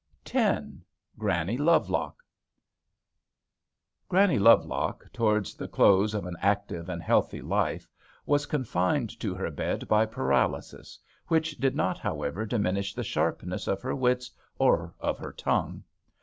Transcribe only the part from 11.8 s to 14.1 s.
however, diminish the sharpness of her